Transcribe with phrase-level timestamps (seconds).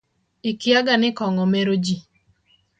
[0.51, 1.95] Ikiaga ni kong'o meroji.